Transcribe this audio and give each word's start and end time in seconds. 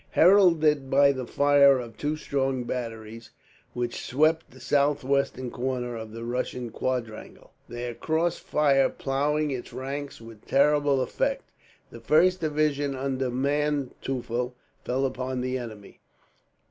Heralded 0.13 0.89
by 0.89 1.11
the 1.11 1.27
fire 1.27 1.77
of 1.77 1.95
two 1.95 2.15
strong 2.17 2.63
batteries 2.63 3.29
which 3.75 4.03
swept 4.03 4.49
the 4.49 4.59
southwestern 4.59 5.51
corner 5.51 5.95
of 5.95 6.11
the 6.11 6.25
Russian 6.25 6.71
quadrilateral, 6.71 7.51
their 7.69 7.93
crossfire 7.93 8.89
ploughing 8.89 9.51
its 9.51 9.71
ranks 9.71 10.19
with 10.19 10.47
terrible 10.47 11.01
effect 11.01 11.43
the 11.91 11.99
first 11.99 12.39
division, 12.41 12.95
under 12.95 13.29
Manteufel, 13.29 14.55
fell 14.83 15.05
upon 15.05 15.41
the 15.41 15.59
enemy. 15.59 15.99